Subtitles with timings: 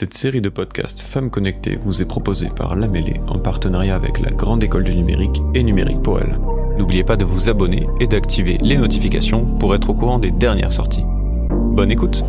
[0.00, 2.88] Cette série de podcasts Femmes Connectées vous est proposée par La
[3.28, 6.38] en partenariat avec la Grande École du Numérique et Numérique pour elle.
[6.78, 10.72] N'oubliez pas de vous abonner et d'activer les notifications pour être au courant des dernières
[10.72, 11.04] sorties.
[11.50, 12.24] Bonne écoute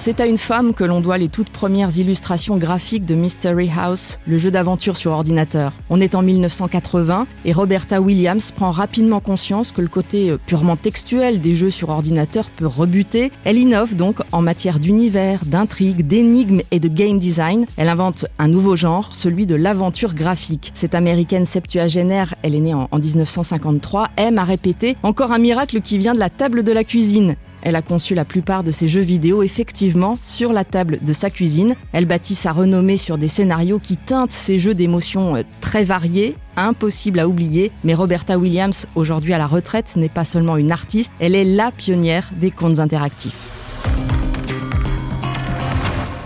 [0.00, 4.20] C'est à une femme que l'on doit les toutes premières illustrations graphiques de Mystery House,
[4.28, 5.72] le jeu d'aventure sur ordinateur.
[5.90, 10.76] On est en 1980 et Roberta Williams prend rapidement conscience que le côté euh, purement
[10.76, 13.32] textuel des jeux sur ordinateur peut rebuter.
[13.44, 17.66] Elle innove donc en matière d'univers, d'intrigue, d'énigmes et de game design.
[17.76, 20.70] Elle invente un nouveau genre, celui de l'aventure graphique.
[20.74, 25.98] Cette américaine septuagénaire, elle est née en 1953, aime à répéter encore un miracle qui
[25.98, 27.34] vient de la table de la cuisine.
[27.62, 31.30] Elle a conçu la plupart de ses jeux vidéo effectivement sur la table de sa
[31.30, 31.74] cuisine.
[31.92, 36.36] Elle bâtit sa renommée sur des scénarios qui teintent ses jeux d'émotions euh, très variés,
[36.56, 37.72] impossibles à oublier.
[37.84, 41.70] Mais Roberta Williams, aujourd'hui à la retraite, n'est pas seulement une artiste, elle est la
[41.70, 43.57] pionnière des contes interactifs.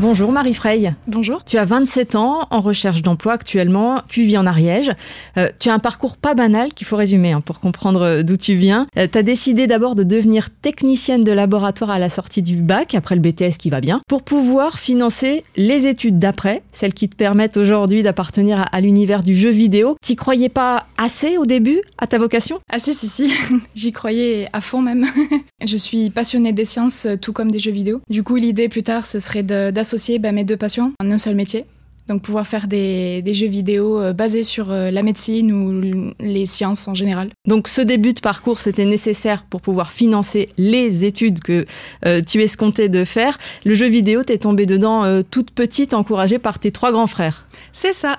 [0.00, 0.92] Bonjour Marie Frey.
[1.06, 1.44] Bonjour.
[1.44, 4.90] Tu as 27 ans, en recherche d'emploi actuellement, tu vis en Ariège.
[5.38, 8.36] Euh, tu as un parcours pas banal qu'il faut résumer hein, pour comprendre euh, d'où
[8.36, 8.88] tu viens.
[8.98, 12.96] Euh, tu as décidé d'abord de devenir technicienne de laboratoire à la sortie du bac,
[12.96, 17.14] après le BTS qui va bien, pour pouvoir financer les études d'après, celles qui te
[17.14, 19.96] permettent aujourd'hui d'appartenir à, à l'univers du jeu vidéo.
[20.02, 22.58] T'y croyais pas assez au début à ta vocation?
[22.68, 23.32] Ah si, si, si.
[23.76, 25.06] J'y croyais à fond même.
[25.64, 28.00] Je suis passionnée des sciences tout comme des jeux vidéo.
[28.10, 31.18] Du coup, l'idée plus tard, ce serait de- d'associer bah, mes deux passions en un
[31.18, 31.66] seul métier.
[32.08, 36.46] Donc pouvoir faire des, des jeux vidéo euh, basés sur euh, la médecine ou les
[36.46, 37.30] sciences en général.
[37.46, 41.64] Donc ce début de parcours, c'était nécessaire pour pouvoir financer les études que
[42.06, 43.38] euh, tu escomptais de faire.
[43.64, 47.46] Le jeu vidéo, t'es tombée dedans euh, toute petite, encouragée par tes trois grands frères.
[47.72, 48.18] C'est ça.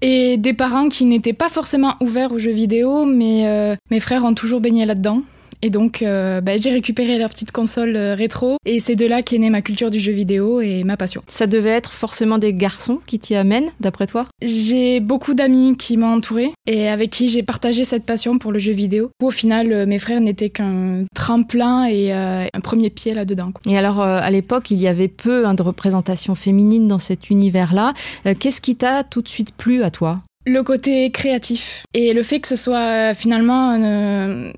[0.00, 4.34] Et des parents qui n'étaient pas forcément ouverts aux jeux vidéo, mais mes frères ont
[4.34, 5.22] toujours baigné là-dedans.
[5.64, 9.22] Et donc, euh, bah, j'ai récupéré leur petite console euh, rétro, et c'est de là
[9.22, 11.22] qu'est née ma culture du jeu vidéo et ma passion.
[11.28, 14.26] Ça devait être forcément des garçons qui t'y amènent, d'après toi?
[14.42, 18.58] J'ai beaucoup d'amis qui m'ont entouré et avec qui j'ai partagé cette passion pour le
[18.58, 19.10] jeu vidéo.
[19.22, 23.52] Au final, euh, mes frères n'étaient qu'un tremplin et euh, un premier pied là-dedans.
[23.66, 27.30] Et alors, euh, à l'époque, il y avait peu hein, de représentation féminine dans cet
[27.30, 27.94] univers-là.
[28.40, 30.22] Qu'est-ce qui t'a tout de suite plu à toi?
[30.44, 34.50] Le côté créatif et le fait que ce soit finalement euh,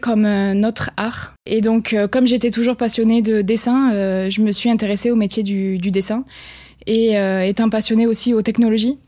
[0.00, 1.34] comme euh, notre art.
[1.46, 5.16] Et donc, euh, comme j'étais toujours passionnée de dessin, euh, je me suis intéressée au
[5.16, 6.24] métier du, du dessin.
[6.86, 8.98] Et étant passionnée aussi aux technologies,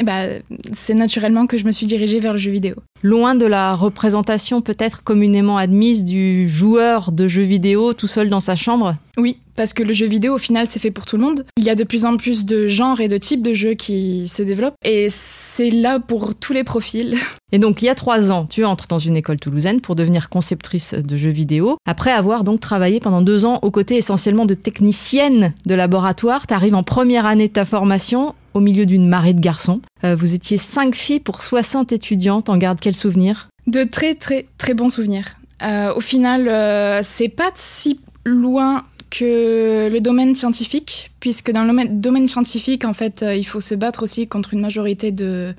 [0.00, 0.40] eh ben,
[0.72, 2.76] c'est naturellement que je me suis dirigée vers le jeu vidéo.
[3.02, 8.40] Loin de la représentation peut-être communément admise du joueur de jeux vidéo tout seul dans
[8.40, 8.96] sa chambre?
[9.18, 11.44] Oui, parce que le jeu vidéo, au final, c'est fait pour tout le monde.
[11.58, 14.26] Il y a de plus en plus de genres et de types de jeux qui
[14.26, 14.74] se développent.
[14.84, 17.14] Et c'est là pour tous les profils.
[17.52, 20.28] Et donc, il y a trois ans, tu entres dans une école toulousaine pour devenir
[20.28, 21.78] conceptrice de jeux vidéo.
[21.84, 26.54] Après avoir donc travaillé pendant deux ans aux côtés essentiellement de techniciennes de laboratoire, tu
[26.54, 29.80] arrives en première année de ta formation au milieu d'une marée de garçons.
[30.04, 32.48] Euh, vous étiez cinq filles pour 60 étudiantes.
[32.48, 33.48] En garde quel souvenir?
[33.66, 35.36] De très, très, très bons souvenirs.
[35.62, 41.88] Euh, au final, euh, c'est pas si loin que le domaine scientifique, puisque dans le
[41.88, 45.52] domaine- scientifique, en fait, euh, il faut se battre aussi contre une majorité de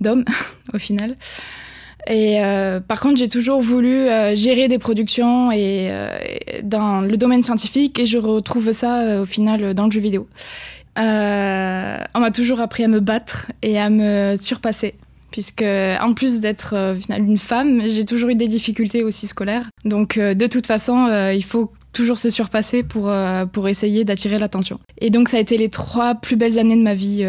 [0.00, 0.24] d'hommes,
[0.74, 1.16] au final.
[2.10, 2.38] Et
[2.86, 5.90] par contre, j'ai toujours voulu gérer des productions et,
[6.62, 10.26] dans le domaine scientifique, et je retrouve ça au final dans le jeu vidéo.
[10.98, 14.94] Euh, on m'a toujours appris à me battre et à me surpasser
[15.30, 19.68] puisque en plus d'être euh, une femme, j'ai toujours eu des difficultés aussi scolaires.
[19.84, 23.12] Donc euh, de toute façon, il faut toujours se surpasser pour,
[23.52, 24.78] pour essayer d'attirer l'attention.
[24.98, 27.26] Et donc ça a été les trois plus belles années de ma vie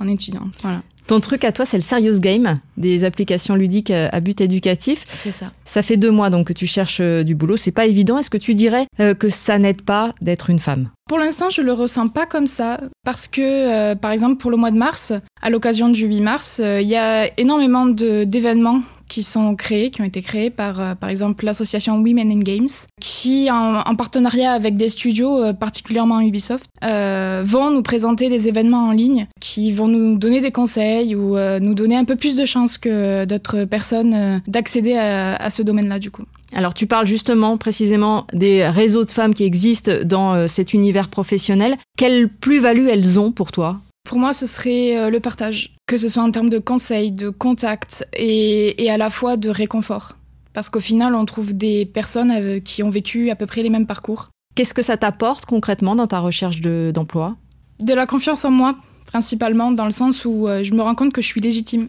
[0.00, 0.50] en étudiant.
[0.62, 4.40] Voilà, Ton truc à toi, c'est le serious game, des applications ludiques euh, à but
[4.40, 5.04] éducatif.
[5.14, 5.52] c'est ça.
[5.66, 7.58] Ça fait deux mois donc que tu cherches euh, du boulot.
[7.58, 8.16] C'est pas évident.
[8.16, 10.88] Est-ce que tu dirais euh, que ça n'aide pas d'être une femme?
[11.10, 14.56] Pour l'instant, je le ressens pas comme ça parce que, euh, par exemple, pour le
[14.56, 15.12] mois de mars,
[15.42, 18.80] à l'occasion du 8 mars, euh, il y a énormément de- d'événements
[19.12, 22.74] qui sont créés, qui ont été créés par, euh, par exemple, l'association Women in Games,
[22.98, 28.48] qui, en, en partenariat avec des studios, euh, particulièrement Ubisoft, euh, vont nous présenter des
[28.48, 32.16] événements en ligne, qui vont nous donner des conseils ou euh, nous donner un peu
[32.16, 36.24] plus de chances que d'autres personnes euh, d'accéder à, à ce domaine-là, du coup.
[36.54, 41.76] Alors tu parles justement précisément des réseaux de femmes qui existent dans cet univers professionnel.
[41.98, 43.80] Quelle plus-value elles ont pour toi?
[44.08, 48.06] Pour moi, ce serait le partage, que ce soit en termes de conseils, de contacts
[48.16, 50.16] et, et à la fois de réconfort.
[50.52, 53.70] Parce qu'au final, on trouve des personnes euh, qui ont vécu à peu près les
[53.70, 54.28] mêmes parcours.
[54.54, 57.36] Qu'est-ce que ça t'apporte concrètement dans ta recherche de- d'emploi?
[57.80, 58.76] De la confiance en moi,
[59.06, 61.88] principalement, dans le sens où euh, je me rends compte que je suis légitime.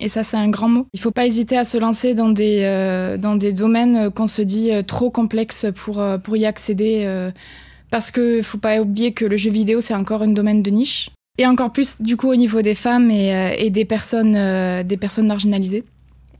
[0.00, 0.86] Et ça, c'est un grand mot.
[0.94, 4.26] Il ne faut pas hésiter à se lancer dans des, euh, dans des domaines qu'on
[4.26, 7.06] se dit euh, trop complexes pour, euh, pour y accéder.
[7.90, 10.70] parce qu'il ne faut pas oublier que le jeu vidéo, c'est encore un domaine de
[10.70, 11.10] niche.
[11.38, 14.32] Et encore plus, du coup, au niveau des femmes et, et des, personnes,
[14.82, 15.84] des personnes marginalisées.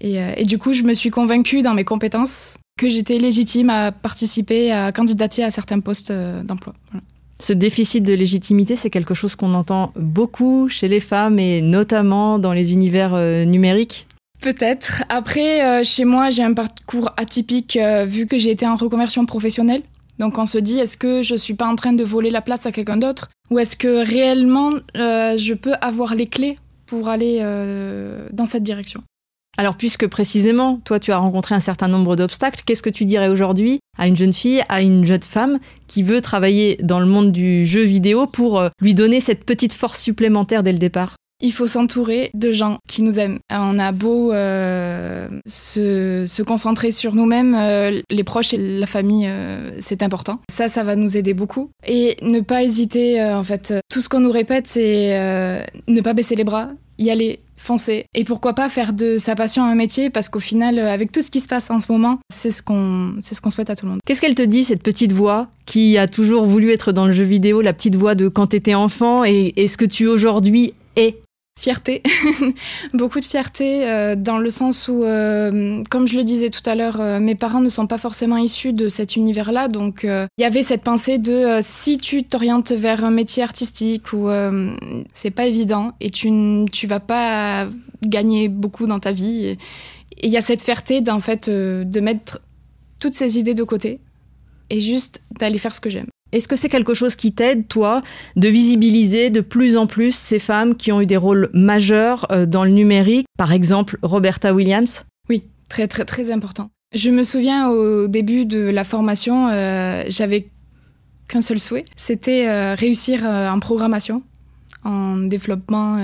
[0.01, 3.91] Et, et, du coup, je me suis convaincue dans mes compétences que j'étais légitime à
[3.91, 6.75] participer, à candidater à certains postes d'emploi.
[6.91, 7.03] Voilà.
[7.43, 12.39] Ce déficit de légitimité, c'est quelque chose qu'on entend beaucoup chez les femmes et notamment
[12.39, 14.07] dans les univers euh, numériques.
[14.41, 15.03] Peut-être.
[15.09, 19.27] Après, euh, chez moi, j'ai un parcours atypique euh, vu que j'ai été en reconversion
[19.27, 19.83] professionnelle.
[20.21, 22.65] Donc on se dit, est-ce que je suis pas en train de voler la place
[22.65, 23.29] à quelqu'un d'autre?
[23.53, 26.57] Ou est-ce que réellement je peux avoir les clés
[26.87, 27.41] pour aller
[28.33, 29.03] dans cette direction?
[29.59, 33.29] Alors puisque précisément, toi tu as rencontré un certain nombre d'obstacles, qu'est-ce que tu dirais
[33.29, 37.31] aujourd'hui à une jeune fille, à une jeune femme qui veut travailler dans le monde
[37.31, 41.17] du jeu vidéo pour euh, lui donner cette petite force supplémentaire dès le départ?
[41.43, 43.39] Il faut s'entourer de gens qui nous aiment.
[43.51, 49.31] On a beau euh, se, concentrer sur nous-mêmes, euh, les proches et la famille,
[49.81, 50.41] c'est important.
[50.51, 51.71] Ça, ça va nous aider beaucoup.
[51.87, 53.75] Et ne pas hésiter, en fait.
[53.91, 58.07] Tout ce qu'on nous répète, c'est ne pas baisser les bras, y aller, foncer.
[58.15, 61.23] Et pourquoi pas faire de sa passion un métier parce qu'au final, euh, avec tout
[61.23, 63.87] ce qui se passe en ce moment, c'est ce qu'on ce qu'on souhaite à tout
[63.87, 64.01] le monde.
[64.05, 67.25] Qu'est-ce qu'elle te dit cette petite voix qui a toujours voulu être dans le jeu
[67.25, 71.17] vidéo, la petite voix de quand t'étais enfant et, et ce que tu aujourd'hui es?
[71.63, 72.03] Fierté,
[72.93, 76.75] beaucoup de fierté euh, dans le sens où, euh, comme je le disais tout à
[76.75, 80.45] l'heure, euh, mes parents ne sont pas forcément issus de cet univers-là, donc il y
[80.45, 84.29] avait cette pensée de si tu t'orientes vers un métier artistique ou
[85.13, 86.33] c'est pas évident et tu
[86.73, 87.69] tu vas pas
[88.03, 89.57] gagner beaucoup dans ta vie,
[90.21, 92.41] il y a cette fierté d'en fait de mettre
[92.99, 94.01] toutes ces idées de côté
[94.69, 96.12] et juste d'aller faire ce que j'aime.
[96.33, 98.03] Est-ce que c'est quelque chose qui t'aide, toi,
[98.37, 102.47] de visibiliser de plus en plus ces femmes qui ont eu des rôles majeurs euh,
[102.47, 105.05] dans le numérique Par exemple, Roberta Williams?
[105.29, 106.71] Oui, très, très, très important.
[106.95, 110.49] Je me souviens au début de la formation, euh, j'avais
[111.29, 114.23] qu'un seul souhait, c'était euh, réussir en programmation,
[114.85, 115.99] en développement.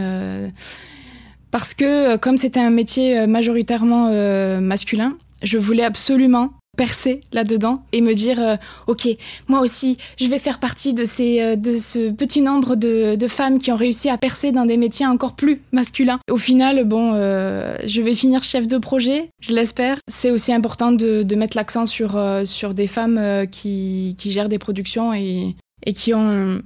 [1.50, 4.10] parce que comme c'était un métier majoritairement
[4.60, 8.54] masculin, je voulais absolument percer là-dedans et me dire euh,
[8.86, 9.08] ok
[9.48, 13.28] moi aussi je vais faire partie de ces euh, de ce petit nombre de, de,
[13.28, 16.20] femmes qui ont réussi à percer dans des métiers encore plus masculins.
[16.30, 19.98] Au final bon euh, je vais finir chef de projet je l'espère.
[20.06, 22.10] C'est aussi important de, de mettre l'accent sur
[22.44, 23.20] sur des femmes
[23.50, 26.62] qui, qui gèrent des productions et, et qui ont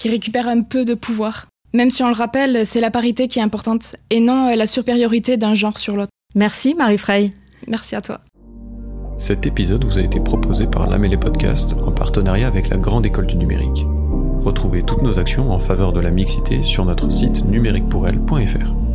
[0.00, 1.46] qui récupèrent un peu de pouvoir.
[1.72, 5.36] Même si on le rappelle c'est la parité qui est importante et non la supériorité
[5.36, 6.10] d'un genre sur l'autre.
[6.34, 7.32] Merci Marie Frey
[7.68, 8.20] merci à toi
[9.22, 13.28] cet épisode vous a été proposé par l'Amélé Podcast en partenariat avec la Grande École
[13.28, 13.86] du Numérique.
[14.40, 18.91] Retrouvez toutes nos actions en faveur de la mixité sur notre site numériquepourelle.fr.